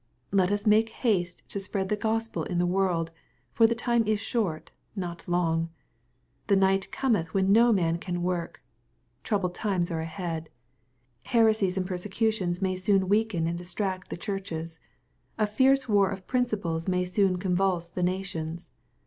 Let 0.31 0.49
us 0.49 0.65
make 0.65 0.89
haste 1.05 1.47
to 1.49 1.59
spread 1.59 1.89
the 1.89 1.95
Gospel 1.95 2.41
in 2.45 2.57
the 2.57 2.65
world, 2.65 3.11
for 3.53 3.67
the 3.67 3.75
time 3.75 4.03
is 4.07 4.19
shorty 4.19 4.71
not 4.95 5.21
fo/jgr. 5.21 5.69
^The 6.47 6.57
night 6.57 6.91
cometh 6.91 7.35
when 7.35 7.51
no 7.51 7.71
man 7.71 7.99
can 7.99 8.23
work. 8.23 8.63
Troublous 9.23 9.53
times 9.53 9.91
are 9.91 10.01
ahead. 10.01 10.49
Heresies 11.25 11.77
and 11.77 11.85
persecutions 11.85 12.63
may 12.63 12.75
soon 12.75 13.09
weaken 13.09 13.45
and 13.45 13.55
distract 13.55 14.09
the 14.09 14.17
churches. 14.17 14.79
A 15.37 15.45
fierce 15.45 15.87
war 15.87 16.09
of 16.09 16.25
principles 16.25 16.87
may 16.87 17.05
soon 17.05 17.37
convulse 17.37 17.87
the 17.87 18.01
nations. 18.01 18.71